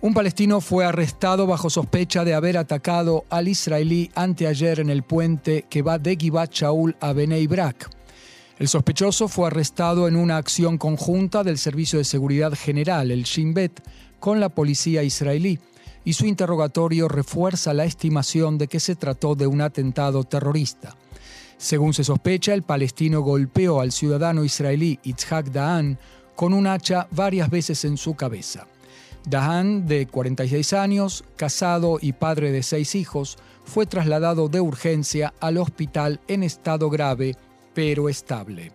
Un 0.00 0.14
palestino 0.14 0.60
fue 0.60 0.84
arrestado 0.84 1.48
bajo 1.48 1.70
sospecha 1.70 2.24
de 2.24 2.32
haber 2.32 2.56
atacado 2.56 3.24
al 3.30 3.48
israelí 3.48 4.12
anteayer 4.14 4.78
en 4.78 4.90
el 4.90 5.02
puente 5.02 5.64
que 5.68 5.82
va 5.82 5.98
de 5.98 6.16
Givat 6.16 6.52
Shaul 6.52 6.96
a 7.00 7.12
Benei 7.12 7.48
Brak. 7.48 7.90
El 8.60 8.68
sospechoso 8.68 9.26
fue 9.26 9.48
arrestado 9.48 10.06
en 10.06 10.14
una 10.14 10.36
acción 10.36 10.78
conjunta 10.78 11.42
del 11.42 11.58
Servicio 11.58 11.98
de 11.98 12.04
Seguridad 12.04 12.52
General, 12.54 13.10
el 13.10 13.24
Shin 13.24 13.54
Bet, 13.54 13.82
con 14.20 14.38
la 14.38 14.50
policía 14.50 15.02
israelí, 15.02 15.58
y 16.04 16.12
su 16.12 16.26
interrogatorio 16.26 17.08
refuerza 17.08 17.74
la 17.74 17.84
estimación 17.84 18.56
de 18.56 18.68
que 18.68 18.78
se 18.78 18.94
trató 18.94 19.34
de 19.34 19.48
un 19.48 19.60
atentado 19.60 20.22
terrorista. 20.22 20.94
Según 21.56 21.92
se 21.92 22.04
sospecha, 22.04 22.54
el 22.54 22.62
palestino 22.62 23.20
golpeó 23.22 23.80
al 23.80 23.90
ciudadano 23.90 24.44
israelí 24.44 25.00
Itzhak 25.02 25.46
Daan 25.46 25.98
con 26.36 26.54
un 26.54 26.68
hacha 26.68 27.08
varias 27.10 27.50
veces 27.50 27.84
en 27.84 27.96
su 27.96 28.14
cabeza. 28.14 28.68
Dahan, 29.26 29.86
de 29.86 30.06
46 30.06 30.72
años, 30.72 31.24
casado 31.36 31.98
y 32.00 32.12
padre 32.12 32.52
de 32.52 32.62
seis 32.62 32.94
hijos, 32.94 33.38
fue 33.64 33.86
trasladado 33.86 34.48
de 34.48 34.60
urgencia 34.60 35.34
al 35.40 35.58
hospital 35.58 36.20
en 36.28 36.42
estado 36.42 36.88
grave, 36.90 37.36
pero 37.74 38.08
estable. 38.08 38.72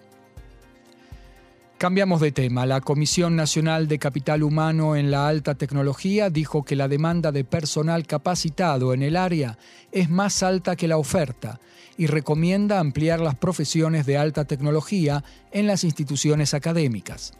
Cambiamos 1.83 2.21
de 2.21 2.31
tema. 2.31 2.65
La 2.65 2.79
Comisión 2.79 3.35
Nacional 3.35 3.89
de 3.89 3.99
Capital 3.99 4.41
Humano 4.41 4.95
en 4.95 5.11
la 5.11 5.27
Alta 5.27 5.55
Tecnología 5.55 6.29
dijo 6.29 6.63
que 6.63 6.77
la 6.77 6.87
demanda 6.87 7.33
de 7.33 7.43
personal 7.43 8.07
capacitado 8.07 8.93
en 8.93 9.03
el 9.03 9.17
área 9.17 9.57
es 9.91 10.09
más 10.09 10.43
alta 10.43 10.77
que 10.77 10.87
la 10.87 10.95
oferta 10.95 11.59
y 11.97 12.07
recomienda 12.07 12.79
ampliar 12.79 13.19
las 13.19 13.35
profesiones 13.35 14.05
de 14.05 14.17
alta 14.17 14.45
tecnología 14.45 15.25
en 15.51 15.67
las 15.67 15.83
instituciones 15.83 16.53
académicas. 16.53 17.33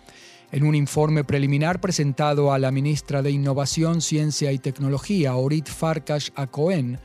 En 0.53 0.63
un 0.63 0.75
informe 0.75 1.23
preliminar 1.23 1.81
presentado 1.81 2.53
a 2.53 2.59
la 2.59 2.69
ministra 2.69 3.23
de 3.23 3.31
Innovación, 3.31 4.01
Ciencia 4.01 4.51
y 4.51 4.59
Tecnología, 4.59 5.35
Orit 5.35 5.67
Farkash 5.67 6.29
Acohen, 6.35 6.99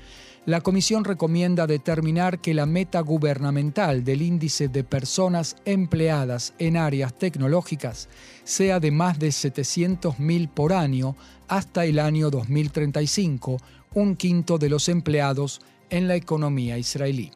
la 0.45 0.61
Comisión 0.61 1.02
recomienda 1.02 1.67
determinar 1.67 2.43
que 2.43 2.52
la 2.52 2.67
meta 2.67 3.00
gubernamental 3.00 4.05
del 4.05 4.21
índice 4.21 4.69
de 4.69 4.85
personas 4.85 5.57
empleadas 5.64 6.52
en 6.59 6.76
áreas 6.76 7.17
tecnológicas 7.17 8.11
sea 8.45 8.81
de 8.81 8.90
más 8.90 9.19
de 9.19 9.28
700.000 9.28 10.50
por 10.50 10.75
año 10.75 11.17
hasta 11.49 11.87
el 11.87 12.00
año 12.00 12.28
2035, 12.28 13.57
un 13.95 14.17
quinto 14.17 14.59
de 14.59 14.69
los 14.69 14.90
empleados 14.90 15.62
en 15.88 16.07
la 16.07 16.17
economía 16.17 16.76
israelí. 16.76 17.31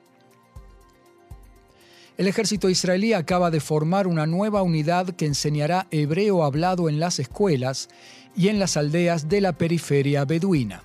El 2.23 2.29
ejército 2.29 2.71
israelí 2.71 3.15
acaba 3.15 3.51
de 3.51 3.59
formar 3.59 4.07
una 4.07 4.27
nueva 4.27 4.63
unidad 4.63 5.09
que 5.09 5.27
enseñará 5.27 5.89
hebreo 5.91 6.45
hablado 6.45 6.89
en 6.89 7.01
las 7.01 7.19
escuelas 7.19 7.89
y 8.37 8.47
en 8.47 8.61
las 8.61 8.77
aldeas 8.77 9.29
de 9.29 9.41
la 9.41 9.55
periferia 9.55 10.25
beduina. 10.25 10.85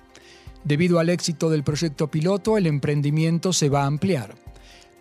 Debido 0.64 0.98
al 0.98 1.10
éxito 1.10 1.48
del 1.48 1.62
proyecto 1.62 2.10
piloto, 2.10 2.58
el 2.58 2.66
emprendimiento 2.66 3.52
se 3.52 3.68
va 3.68 3.84
a 3.84 3.86
ampliar. 3.86 4.34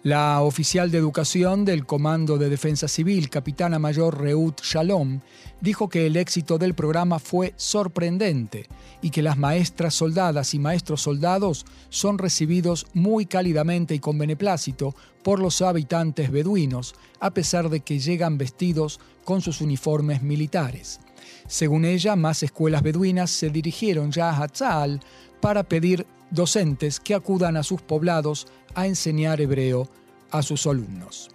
La 0.08 0.42
oficial 0.42 0.90
de 0.90 1.00
educación 1.00 1.66
del 1.66 1.86
Comando 1.86 2.38
de 2.38 2.48
Defensa 2.48 2.88
Civil, 2.88 3.30
capitana 3.30 3.78
mayor 3.78 4.22
Reut 4.22 4.62
Shalom, 4.62 5.20
dijo 5.60 5.90
que 5.90 6.08
el 6.08 6.16
éxito 6.16 6.58
del 6.58 6.76
programa 6.76 7.20
fue 7.20 7.54
sorprendente 7.58 8.70
y 9.02 9.10
que 9.10 9.22
las 9.22 9.38
maestras 9.38 9.96
soldadas 9.96 10.54
y 10.54 10.60
maestros 10.60 11.02
soldados 11.02 11.66
son 11.90 12.20
recibidos 12.20 12.88
muy 12.94 13.26
cálidamente 13.26 13.96
y 13.96 14.00
con 14.00 14.18
beneplácito 14.18 14.96
por 15.24 15.42
los 15.42 15.62
habitantes 15.62 16.32
beduinos, 16.32 16.96
a 17.20 17.32
pesar 17.32 17.70
de 17.70 17.82
que 17.82 18.00
llegan 18.00 18.38
vestidos 18.38 19.02
con 19.26 19.42
sus 19.42 19.60
uniformes 19.60 20.22
militares. 20.22 21.02
Según 21.48 21.84
ella, 21.84 22.16
más 22.16 22.44
escuelas 22.44 22.82
beduinas 22.82 23.30
se 23.30 23.50
dirigieron 23.50 24.14
ya 24.14 24.30
a 24.30 24.42
Hatzal 24.42 25.02
para 25.42 25.64
pedir 25.64 26.06
docentes 26.32 27.00
que 27.00 27.16
acudan 27.16 27.58
a 27.58 27.64
sus 27.64 27.82
poblados 27.82 28.48
a 28.76 28.88
enseñar 28.88 29.42
hebreo 29.42 29.90
a 30.32 30.42
sus 30.42 30.68
alumnos. 30.68 31.30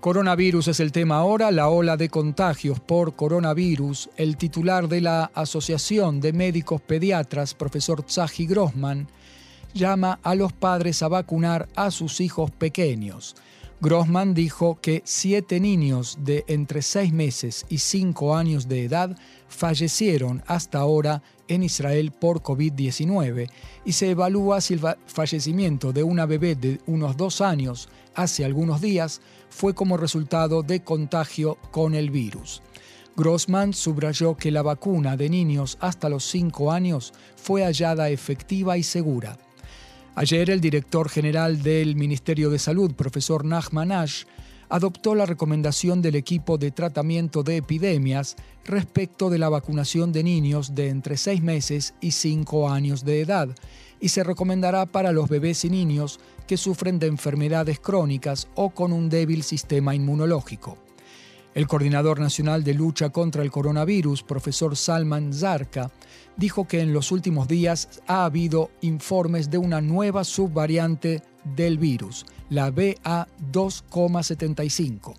Coronavirus 0.00 0.68
es 0.68 0.80
el 0.80 0.92
tema 0.92 1.18
ahora, 1.18 1.50
la 1.50 1.68
ola 1.68 1.98
de 1.98 2.08
contagios 2.08 2.80
por 2.80 3.16
coronavirus. 3.16 4.08
El 4.16 4.38
titular 4.38 4.88
de 4.88 5.02
la 5.02 5.30
Asociación 5.34 6.22
de 6.22 6.32
Médicos 6.32 6.80
Pediatras, 6.80 7.52
profesor 7.52 8.02
Tsaji 8.02 8.46
Grossman, 8.46 9.08
llama 9.74 10.18
a 10.22 10.34
los 10.34 10.54
padres 10.54 11.02
a 11.02 11.08
vacunar 11.08 11.68
a 11.76 11.90
sus 11.90 12.22
hijos 12.22 12.50
pequeños. 12.50 13.36
Grossman 13.82 14.32
dijo 14.32 14.78
que 14.80 15.02
siete 15.04 15.60
niños 15.60 16.16
de 16.22 16.44
entre 16.48 16.80
seis 16.80 17.12
meses 17.12 17.66
y 17.68 17.78
cinco 17.78 18.36
años 18.36 18.68
de 18.68 18.84
edad 18.84 19.16
fallecieron 19.48 20.42
hasta 20.46 20.78
ahora 20.78 21.22
en 21.50 21.64
Israel 21.64 22.12
por 22.12 22.42
COVID-19 22.42 23.50
y 23.84 23.92
se 23.92 24.10
evalúa 24.10 24.60
si 24.60 24.74
el 24.74 24.80
fallecimiento 25.06 25.92
de 25.92 26.02
una 26.02 26.24
bebé 26.24 26.54
de 26.54 26.80
unos 26.86 27.16
dos 27.16 27.40
años 27.40 27.88
hace 28.14 28.44
algunos 28.44 28.80
días 28.80 29.20
fue 29.50 29.74
como 29.74 29.96
resultado 29.96 30.62
de 30.62 30.82
contagio 30.82 31.58
con 31.72 31.94
el 31.94 32.10
virus. 32.10 32.62
Grossman 33.16 33.74
subrayó 33.74 34.36
que 34.36 34.52
la 34.52 34.62
vacuna 34.62 35.16
de 35.16 35.28
niños 35.28 35.76
hasta 35.80 36.08
los 36.08 36.24
5 36.24 36.70
años 36.70 37.12
fue 37.36 37.64
hallada 37.64 38.08
efectiva 38.08 38.78
y 38.78 38.82
segura. 38.82 39.36
Ayer 40.14 40.50
el 40.50 40.60
director 40.60 41.08
general 41.08 41.62
del 41.62 41.96
Ministerio 41.96 42.50
de 42.50 42.58
Salud, 42.58 42.94
profesor 42.94 43.44
Nachman 43.44 43.92
Ash, 43.92 44.24
adoptó 44.70 45.14
la 45.14 45.26
recomendación 45.26 46.00
del 46.00 46.14
equipo 46.14 46.56
de 46.56 46.70
tratamiento 46.70 47.42
de 47.42 47.58
epidemias 47.58 48.36
respecto 48.64 49.28
de 49.28 49.38
la 49.38 49.48
vacunación 49.48 50.12
de 50.12 50.22
niños 50.22 50.74
de 50.74 50.88
entre 50.88 51.16
6 51.16 51.42
meses 51.42 51.94
y 52.00 52.12
5 52.12 52.70
años 52.70 53.04
de 53.04 53.20
edad 53.20 53.48
y 54.00 54.08
se 54.08 54.24
recomendará 54.24 54.86
para 54.86 55.12
los 55.12 55.28
bebés 55.28 55.64
y 55.64 55.70
niños 55.70 56.20
que 56.46 56.56
sufren 56.56 56.98
de 56.98 57.08
enfermedades 57.08 57.80
crónicas 57.80 58.48
o 58.54 58.70
con 58.70 58.92
un 58.92 59.08
débil 59.10 59.42
sistema 59.42 59.94
inmunológico. 59.94 60.78
El 61.52 61.66
coordinador 61.66 62.20
nacional 62.20 62.62
de 62.62 62.74
lucha 62.74 63.10
contra 63.10 63.42
el 63.42 63.50
coronavirus, 63.50 64.22
profesor 64.22 64.76
Salman 64.76 65.32
Zarka, 65.32 65.90
dijo 66.36 66.68
que 66.68 66.80
en 66.80 66.92
los 66.92 67.10
últimos 67.10 67.48
días 67.48 68.00
ha 68.06 68.24
habido 68.24 68.70
informes 68.82 69.50
de 69.50 69.58
una 69.58 69.80
nueva 69.80 70.22
subvariante 70.22 71.22
del 71.44 71.78
virus, 71.78 72.26
la 72.48 72.70
BA2,75. 72.70 75.14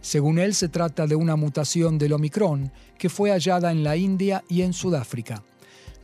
Según 0.00 0.38
él, 0.38 0.54
se 0.54 0.68
trata 0.68 1.06
de 1.06 1.16
una 1.16 1.36
mutación 1.36 1.98
del 1.98 2.12
Omicron 2.12 2.70
que 2.98 3.08
fue 3.08 3.30
hallada 3.30 3.72
en 3.72 3.84
la 3.84 3.96
India 3.96 4.44
y 4.48 4.62
en 4.62 4.72
Sudáfrica. 4.72 5.42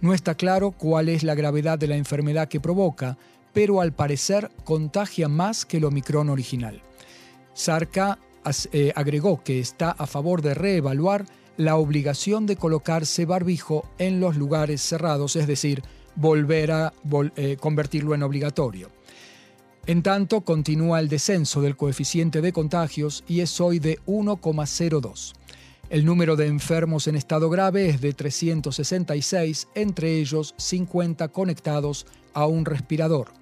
No 0.01 0.15
está 0.15 0.35
claro 0.35 0.71
cuál 0.71 1.11
es 1.11 1.23
la 1.23 1.35
gravedad 1.35 1.79
de 1.79 1.87
la 1.87 1.97
enfermedad 1.97 2.49
que 2.49 2.61
provoca, 2.61 3.19
pero 3.53 3.81
al 3.81 3.93
parecer 3.93 4.51
contagia 4.65 5.29
más 5.29 5.67
que 5.67 5.77
el 5.77 5.85
Omicron 5.85 6.31
original. 6.31 6.81
Sarka 7.53 8.19
eh, 8.73 8.93
agregó 8.97 9.43
que 9.43 9.61
está 9.61 9.91
a 9.91 10.07
favor 10.07 10.41
de 10.41 10.55
reevaluar 10.55 11.27
la 11.59 11.77
obligación 11.77 12.47
de 12.47 12.57
colocarse 12.57 13.27
barbijo 13.27 13.85
en 13.99 14.19
los 14.19 14.37
lugares 14.37 14.81
cerrados, 14.81 15.37
es 15.37 15.47
decir, 15.47 15.83
volver 16.17 16.73
a 16.73 16.93
eh, 17.37 17.59
convertirlo 17.61 18.15
en 18.15 18.23
obligatorio. 18.23 18.89
En 19.87 20.03
tanto, 20.03 20.43
continúa 20.43 21.01
el 21.01 21.09
descenso 21.09 21.63
del 21.63 21.77
coeficiente 21.77 22.41
de 22.41 22.53
contagios 22.53 23.25
y 23.27 23.41
es 23.41 23.61
hoy 23.61 23.79
de 23.79 23.99
1,02. 24.07 25.33
El 25.89 26.05
número 26.05 26.37
de 26.37 26.47
enfermos 26.47 27.09
en 27.09 27.17
estado 27.17 27.51
grave 27.51 27.89
es 27.89 28.01
de 28.01 28.13
366, 28.13 29.69
entre 29.75 30.19
ellos 30.21 30.55
50 30.57 31.29
conectados 31.29 32.07
a 32.33 32.47
un 32.47 32.65
respirador. 32.65 33.33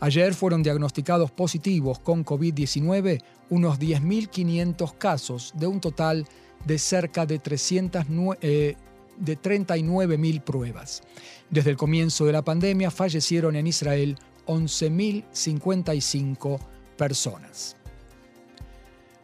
Ayer 0.00 0.34
fueron 0.34 0.62
diagnosticados 0.62 1.30
positivos 1.30 1.98
con 1.98 2.24
COVID-19 2.24 3.22
unos 3.50 3.78
10.500 3.78 4.96
casos 4.96 5.52
de 5.54 5.66
un 5.66 5.80
total 5.80 6.26
de 6.64 6.78
cerca 6.78 7.26
de, 7.26 7.38
309, 7.38 8.38
eh, 8.40 8.76
39.000 9.20 10.42
pruebas. 10.42 11.02
Desde 11.50 11.70
el 11.70 11.76
comienzo 11.76 12.24
de 12.24 12.32
la 12.32 12.42
pandemia 12.42 12.90
fallecieron 12.90 13.54
en 13.56 13.66
Israel 13.66 14.16
11.055 14.46 16.58
personas. 16.96 17.76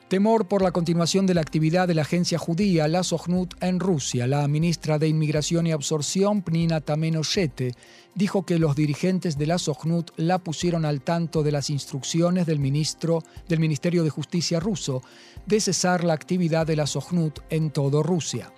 Temor 0.09 0.49
por 0.49 0.63
la 0.63 0.73
continuación 0.73 1.27
de 1.27 1.35
la 1.35 1.43
actividad 1.43 1.87
de 1.87 1.93
la 1.93 2.01
agencia 2.01 2.39
judía 2.39 2.89
La 2.89 3.03
Sochnut 3.03 3.53
en 3.63 3.79
Rusia. 3.79 4.27
La 4.27 4.49
ministra 4.49 4.99
de 4.99 5.07
Inmigración 5.07 5.67
y 5.67 5.73
Absorción, 5.73 6.41
Pnina 6.41 6.81
Tamenoshete, 6.81 7.75
dijo 8.15 8.47
que 8.47 8.59
los 8.59 8.75
dirigentes 8.75 9.37
de 9.37 9.47
la 9.47 9.59
Sochnut 9.59 10.13
la 10.17 10.39
pusieron 10.39 10.87
al 10.87 11.03
tanto 11.03 11.43
de 11.43 11.53
las 11.53 11.69
instrucciones 11.69 12.47
del 12.47 12.59
ministro 12.59 13.23
del 13.49 13.61
Ministerio 13.61 14.03
de 14.03 14.09
Justicia 14.09 14.61
ruso 14.61 15.03
de 15.45 15.61
cesar 15.61 16.05
la 16.05 16.15
actividad 16.15 16.67
de 16.67 16.77
la 16.77 16.87
Sochnut 16.87 17.41
en 17.51 17.71
todo 17.71 18.03
Rusia. 18.03 18.51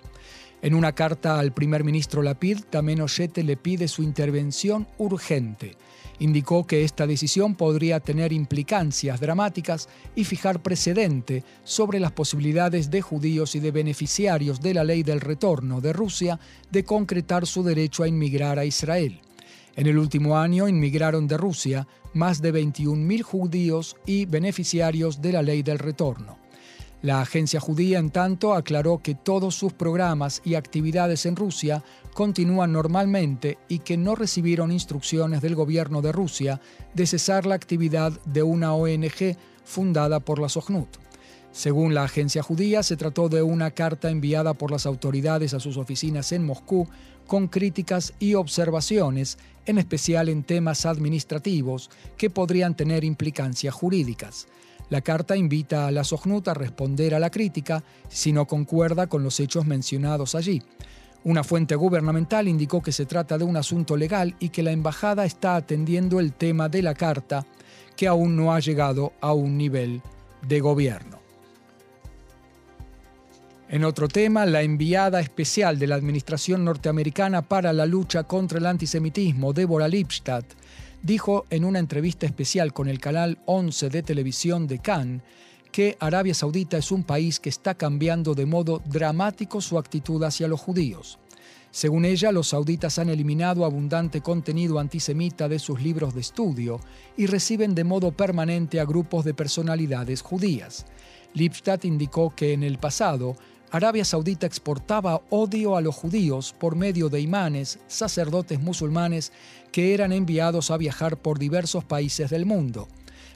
En 0.61 0.75
una 0.75 0.93
carta 0.93 1.39
al 1.39 1.53
primer 1.53 1.83
ministro 1.83 2.21
Lapid, 2.21 2.59
Tamenoshete 2.69 3.43
le 3.43 3.57
pide 3.57 3.87
su 3.87 4.03
intervención 4.03 4.87
urgente 4.97 5.77
Indicó 6.21 6.67
que 6.67 6.83
esta 6.83 7.07
decisión 7.07 7.55
podría 7.55 7.99
tener 7.99 8.31
implicancias 8.31 9.19
dramáticas 9.19 9.89
y 10.15 10.23
fijar 10.23 10.61
precedente 10.61 11.43
sobre 11.63 11.99
las 11.99 12.11
posibilidades 12.11 12.91
de 12.91 13.01
judíos 13.01 13.55
y 13.55 13.59
de 13.59 13.71
beneficiarios 13.71 14.61
de 14.61 14.75
la 14.75 14.83
ley 14.83 15.01
del 15.01 15.19
retorno 15.19 15.81
de 15.81 15.93
Rusia 15.93 16.39
de 16.69 16.83
concretar 16.83 17.47
su 17.47 17.63
derecho 17.63 18.03
a 18.03 18.07
inmigrar 18.07 18.59
a 18.59 18.65
Israel. 18.65 19.19
En 19.75 19.87
el 19.87 19.97
último 19.97 20.37
año 20.37 20.67
inmigraron 20.67 21.27
de 21.27 21.37
Rusia 21.37 21.87
más 22.13 22.39
de 22.39 22.53
21.000 22.53 23.23
judíos 23.23 23.95
y 24.05 24.25
beneficiarios 24.25 25.23
de 25.23 25.31
la 25.31 25.41
ley 25.41 25.63
del 25.63 25.79
retorno. 25.79 26.40
La 27.01 27.19
agencia 27.19 27.59
judía, 27.59 27.97
en 27.97 28.11
tanto, 28.11 28.53
aclaró 28.53 28.99
que 28.99 29.15
todos 29.15 29.55
sus 29.55 29.73
programas 29.73 30.41
y 30.45 30.53
actividades 30.53 31.25
en 31.25 31.35
Rusia 31.35 31.83
continúan 32.13 32.71
normalmente 32.71 33.57
y 33.67 33.79
que 33.79 33.97
no 33.97 34.13
recibieron 34.13 34.71
instrucciones 34.71 35.41
del 35.41 35.55
gobierno 35.55 36.03
de 36.03 36.11
Rusia 36.11 36.61
de 36.93 37.07
cesar 37.07 37.47
la 37.47 37.55
actividad 37.55 38.11
de 38.25 38.43
una 38.43 38.73
ONG 38.75 39.35
fundada 39.63 40.19
por 40.19 40.39
la 40.39 40.49
Sochnut. 40.49 40.89
Según 41.51 41.93
la 41.93 42.03
agencia 42.03 42.43
judía, 42.43 42.83
se 42.83 42.97
trató 42.97 43.29
de 43.29 43.41
una 43.41 43.71
carta 43.71 44.09
enviada 44.09 44.53
por 44.53 44.71
las 44.71 44.85
autoridades 44.85 45.53
a 45.53 45.59
sus 45.59 45.77
oficinas 45.77 46.31
en 46.31 46.45
Moscú 46.45 46.87
con 47.25 47.47
críticas 47.47 48.13
y 48.19 48.35
observaciones, 48.35 49.37
en 49.65 49.77
especial 49.77 50.29
en 50.29 50.43
temas 50.43 50.85
administrativos 50.85 51.89
que 52.15 52.29
podrían 52.29 52.75
tener 52.75 53.03
implicancias 53.03 53.73
jurídicas. 53.73 54.47
La 54.91 54.99
carta 54.99 55.37
invita 55.37 55.87
a 55.87 55.91
la 55.91 56.03
Sojnut 56.03 56.49
a 56.49 56.53
responder 56.53 57.15
a 57.15 57.19
la 57.19 57.29
crítica 57.29 57.81
si 58.09 58.33
no 58.33 58.45
concuerda 58.45 59.07
con 59.07 59.23
los 59.23 59.39
hechos 59.39 59.65
mencionados 59.65 60.35
allí. 60.35 60.61
Una 61.23 61.45
fuente 61.45 61.75
gubernamental 61.75 62.49
indicó 62.49 62.81
que 62.81 62.91
se 62.91 63.05
trata 63.05 63.37
de 63.37 63.45
un 63.45 63.55
asunto 63.55 63.95
legal 63.95 64.35
y 64.37 64.49
que 64.49 64.63
la 64.63 64.73
embajada 64.73 65.23
está 65.23 65.55
atendiendo 65.55 66.19
el 66.19 66.33
tema 66.33 66.67
de 66.67 66.81
la 66.81 66.93
carta, 66.93 67.45
que 67.95 68.09
aún 68.09 68.35
no 68.35 68.53
ha 68.53 68.59
llegado 68.59 69.13
a 69.21 69.31
un 69.31 69.57
nivel 69.57 70.01
de 70.45 70.59
gobierno. 70.59 71.21
En 73.69 73.85
otro 73.85 74.09
tema, 74.09 74.45
la 74.45 74.61
enviada 74.61 75.21
especial 75.21 75.79
de 75.79 75.87
la 75.87 75.95
Administración 75.95 76.65
norteamericana 76.65 77.43
para 77.43 77.71
la 77.71 77.85
lucha 77.85 78.23
contra 78.23 78.59
el 78.59 78.65
antisemitismo, 78.65 79.53
Deborah 79.53 79.87
Lipstadt, 79.87 80.47
dijo 81.01 81.45
en 81.49 81.65
una 81.65 81.79
entrevista 81.79 82.25
especial 82.25 82.73
con 82.73 82.87
el 82.87 82.99
canal 82.99 83.39
11 83.45 83.89
de 83.89 84.03
televisión 84.03 84.67
de 84.67 84.79
Cannes 84.79 85.21
que 85.71 85.97
Arabia 85.99 86.33
Saudita 86.33 86.77
es 86.77 86.91
un 86.91 87.03
país 87.03 87.39
que 87.39 87.49
está 87.49 87.75
cambiando 87.75 88.35
de 88.35 88.45
modo 88.45 88.81
dramático 88.85 89.61
su 89.61 89.77
actitud 89.77 90.21
hacia 90.23 90.47
los 90.47 90.59
judíos. 90.59 91.17
Según 91.71 92.03
ella, 92.03 92.33
los 92.33 92.49
sauditas 92.49 92.99
han 92.99 93.09
eliminado 93.09 93.63
abundante 93.63 94.19
contenido 94.19 94.77
antisemita 94.77 95.47
de 95.47 95.57
sus 95.57 95.81
libros 95.81 96.13
de 96.13 96.19
estudio 96.19 96.81
y 97.15 97.27
reciben 97.27 97.73
de 97.73 97.85
modo 97.85 98.11
permanente 98.11 98.81
a 98.81 98.85
grupos 98.85 99.23
de 99.23 99.33
personalidades 99.33 100.21
judías. 100.21 100.85
Lipstadt 101.33 101.85
indicó 101.85 102.35
que 102.35 102.51
en 102.51 102.63
el 102.63 102.77
pasado 102.77 103.37
Arabia 103.71 104.03
Saudita 104.03 104.45
exportaba 104.45 105.21
odio 105.29 105.77
a 105.77 105.81
los 105.81 105.95
judíos 105.95 106.53
por 106.59 106.75
medio 106.75 107.07
de 107.07 107.21
imanes, 107.21 107.79
sacerdotes 107.87 108.59
musulmanes 108.59 109.31
que 109.71 109.93
eran 109.93 110.11
enviados 110.11 110.71
a 110.71 110.77
viajar 110.77 111.15
por 111.15 111.39
diversos 111.39 111.85
países 111.85 112.29
del 112.29 112.45
mundo. 112.45 112.89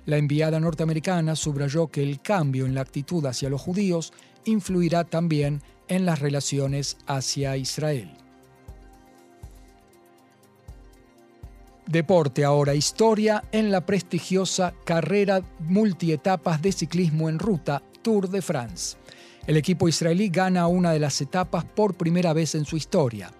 La 0.05 0.17
enviada 0.17 0.59
norteamericana 0.59 1.37
subrayó 1.37 1.87
que 1.87 2.03
el 2.03 2.19
cambio 2.19 2.65
en 2.65 2.75
la 2.75 2.81
actitud 2.81 3.25
hacia 3.25 3.49
los 3.49 3.61
judíos 3.61 4.11
influirá 4.43 5.05
también 5.05 5.61
en 5.87 6.05
las 6.05 6.19
relaciones 6.19 6.97
hacia 7.07 7.55
Israel. 7.55 8.11
Deporte 11.87 12.43
ahora, 12.43 12.75
historia 12.75 13.43
en 13.53 13.71
la 13.71 13.85
prestigiosa 13.85 14.73
carrera 14.83 15.43
multietapas 15.59 16.61
de 16.61 16.73
ciclismo 16.73 17.29
en 17.29 17.39
ruta 17.39 17.81
Tour 18.01 18.29
de 18.29 18.41
France. 18.41 18.97
El 19.47 19.57
equipo 19.57 19.87
israelí 19.87 20.29
gana 20.29 20.67
una 20.67 20.91
de 20.91 20.99
las 20.99 21.21
etapas 21.21 21.65
por 21.65 21.93
primera 21.93 22.33
vez 22.33 22.55
en 22.55 22.65
su 22.65 22.77
historia. 22.77 23.31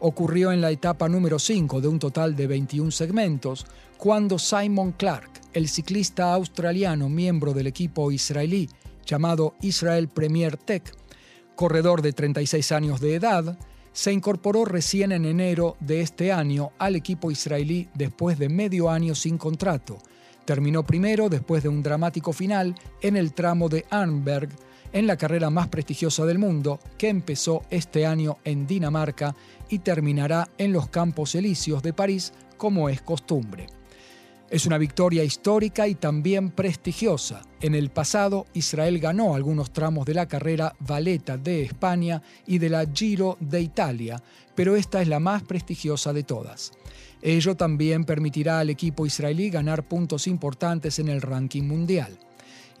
Ocurrió 0.00 0.50
en 0.50 0.60
la 0.60 0.72
etapa 0.72 1.08
número 1.08 1.38
5 1.38 1.80
de 1.80 1.86
un 1.86 2.00
total 2.00 2.34
de 2.34 2.48
21 2.48 2.90
segmentos, 2.90 3.64
cuando 3.96 4.40
Simon 4.40 4.90
Clark, 4.90 5.30
el 5.52 5.68
ciclista 5.68 6.34
australiano 6.34 7.08
miembro 7.08 7.52
del 7.52 7.68
equipo 7.68 8.10
israelí 8.10 8.68
llamado 9.06 9.54
Israel 9.60 10.08
Premier 10.08 10.56
Tech. 10.56 10.92
Corredor 11.54 12.02
de 12.02 12.12
36 12.12 12.72
años 12.72 13.00
de 13.00 13.14
edad, 13.14 13.56
se 13.92 14.12
incorporó 14.12 14.64
recién 14.64 15.12
en 15.12 15.24
enero 15.24 15.76
de 15.78 16.00
este 16.00 16.32
año 16.32 16.72
al 16.78 16.96
equipo 16.96 17.30
israelí 17.30 17.88
después 17.94 18.36
de 18.36 18.48
medio 18.48 18.90
año 18.90 19.14
sin 19.14 19.38
contrato. 19.38 19.98
Terminó 20.44 20.82
primero 20.82 21.28
después 21.28 21.62
de 21.62 21.68
un 21.68 21.84
dramático 21.84 22.32
final 22.32 22.74
en 23.00 23.16
el 23.16 23.32
tramo 23.32 23.68
de 23.68 23.84
Arnberg, 23.90 24.48
en 24.92 25.06
la 25.06 25.16
carrera 25.16 25.50
más 25.50 25.68
prestigiosa 25.68 26.24
del 26.26 26.38
mundo, 26.38 26.80
que 26.98 27.08
empezó 27.08 27.62
este 27.70 28.06
año 28.06 28.38
en 28.44 28.66
Dinamarca 28.66 29.34
y 29.68 29.80
terminará 29.80 30.48
en 30.58 30.72
los 30.72 30.88
Campos 30.88 31.34
Elíseos 31.34 31.82
de 31.82 31.92
París, 31.92 32.32
como 32.56 32.88
es 32.88 33.02
costumbre. 33.02 33.66
Es 34.52 34.66
una 34.66 34.76
victoria 34.76 35.24
histórica 35.24 35.88
y 35.88 35.94
también 35.94 36.50
prestigiosa. 36.50 37.40
En 37.62 37.74
el 37.74 37.88
pasado, 37.88 38.46
Israel 38.52 38.98
ganó 38.98 39.34
algunos 39.34 39.72
tramos 39.72 40.04
de 40.04 40.12
la 40.12 40.28
carrera 40.28 40.76
Valeta 40.78 41.38
de 41.38 41.62
España 41.62 42.20
y 42.46 42.58
de 42.58 42.68
la 42.68 42.84
Giro 42.84 43.38
de 43.40 43.62
Italia, 43.62 44.22
pero 44.54 44.76
esta 44.76 45.00
es 45.00 45.08
la 45.08 45.20
más 45.20 45.42
prestigiosa 45.42 46.12
de 46.12 46.22
todas. 46.22 46.72
Ello 47.22 47.56
también 47.56 48.04
permitirá 48.04 48.58
al 48.58 48.68
equipo 48.68 49.06
israelí 49.06 49.48
ganar 49.48 49.88
puntos 49.88 50.26
importantes 50.26 50.98
en 50.98 51.08
el 51.08 51.22
ranking 51.22 51.62
mundial. 51.62 52.18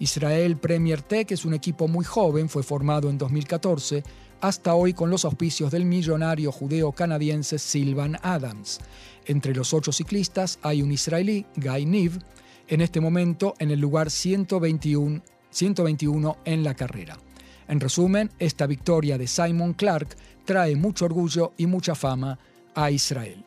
Israel 0.02 0.56
Premier 0.56 1.00
Tech 1.00 1.30
es 1.30 1.44
un 1.44 1.54
equipo 1.54 1.86
muy 1.86 2.04
joven, 2.04 2.48
fue 2.48 2.64
formado 2.64 3.08
en 3.08 3.18
2014, 3.18 4.02
hasta 4.40 4.74
hoy 4.74 4.94
con 4.94 5.10
los 5.10 5.24
auspicios 5.24 5.70
del 5.70 5.84
millonario 5.84 6.50
judeo-canadiense 6.50 7.56
Sylvan 7.56 8.18
Adams. 8.20 8.80
Entre 9.26 9.54
los 9.54 9.72
ocho 9.72 9.92
ciclistas 9.92 10.58
hay 10.60 10.82
un 10.82 10.90
israelí, 10.90 11.46
Guy 11.54 11.86
Niv, 11.86 12.18
en 12.66 12.80
este 12.80 13.00
momento 13.00 13.54
en 13.60 13.70
el 13.70 13.78
lugar 13.78 14.10
121, 14.10 15.22
121 15.50 16.36
en 16.46 16.64
la 16.64 16.74
carrera. 16.74 17.16
En 17.68 17.78
resumen, 17.78 18.28
esta 18.40 18.66
victoria 18.66 19.16
de 19.18 19.28
Simon 19.28 19.72
Clark 19.72 20.16
trae 20.44 20.74
mucho 20.74 21.04
orgullo 21.04 21.52
y 21.56 21.66
mucha 21.66 21.94
fama 21.94 22.40
a 22.74 22.90
Israel. 22.90 23.44